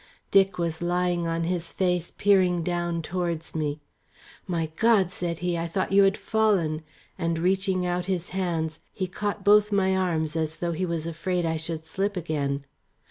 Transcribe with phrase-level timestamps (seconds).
[0.31, 3.81] Dick was lying on his face peering down towards me.
[4.47, 6.81] "My God," said he, "I thought you had fallen;"
[7.19, 11.45] and reaching out his hands, he caught both my arms as though he was afraid
[11.45, 12.65] I should slip again.